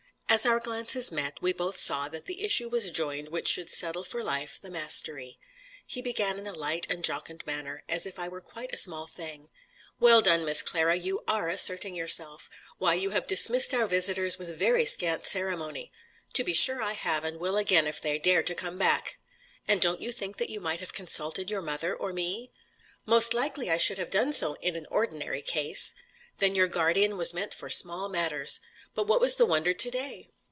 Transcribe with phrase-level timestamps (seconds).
[0.33, 4.05] As our glances met, we both saw that the issue was joined which should settle
[4.05, 5.37] for life the mastery.
[5.85, 9.07] He began in a light and jocund manner, as if I were quite a small
[9.07, 9.49] thing.
[9.99, 12.49] "Well done, Miss Clara, you are asserting yourself.
[12.77, 15.91] Why, you have dismissed our visitors with very scant ceremony."
[16.31, 19.17] "To be sure I have; and will again, if they dare to come back."
[19.67, 22.53] "And don't you think that you might have consulted your mother or me?'
[23.05, 25.93] "Most likely I should have done so, in an ordinary case."
[26.37, 28.61] "Then your guardian was meant for small matters!
[28.93, 30.27] But what was the wonder to day?"